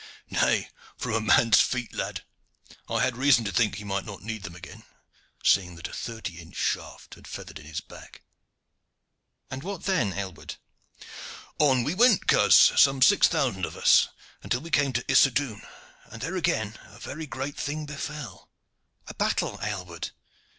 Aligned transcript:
"Nay, 0.31 0.71
from 0.97 1.13
a 1.13 1.21
man's 1.21 1.61
feet, 1.61 1.93
lad. 1.93 2.23
I 2.89 3.03
had 3.03 3.15
reason 3.15 3.45
to 3.45 3.51
think 3.51 3.73
that 3.73 3.77
he 3.77 3.83
might 3.83 4.03
not 4.03 4.23
need 4.23 4.41
them 4.41 4.55
again, 4.55 4.83
seeing 5.43 5.75
that 5.75 5.87
a 5.87 5.93
thirty 5.93 6.39
inch 6.39 6.55
shaft 6.55 7.13
had 7.13 7.27
feathered 7.27 7.59
in 7.59 7.67
his 7.67 7.81
back." 7.81 8.23
"And 9.51 9.61
what 9.61 9.83
then, 9.83 10.11
Aylward?" 10.13 10.55
"On 11.59 11.83
we 11.83 11.93
went, 11.93 12.25
coz, 12.25 12.55
some 12.55 13.03
six 13.03 13.27
thousand 13.27 13.63
of 13.63 13.77
us, 13.77 14.07
until 14.41 14.61
we 14.61 14.71
came 14.71 14.91
to 14.93 15.03
Issodun, 15.07 15.61
and 16.05 16.23
there 16.23 16.35
again 16.35 16.79
a 16.85 16.97
very 16.97 17.27
great 17.27 17.55
thing 17.57 17.85
befell." 17.85 18.49
"A 19.05 19.13
battle, 19.13 19.59
Aylward?" 19.61 20.09